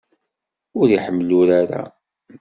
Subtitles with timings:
[0.79, 1.81] Ur iḥemmel urar-a.